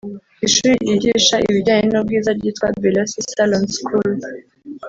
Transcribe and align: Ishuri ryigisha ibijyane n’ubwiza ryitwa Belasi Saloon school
Ishuri 0.47 0.71
ryigisha 0.79 1.35
ibijyane 1.47 1.85
n’ubwiza 1.89 2.29
ryitwa 2.37 2.67
Belasi 2.81 3.19
Saloon 3.31 3.65
school 3.75 4.11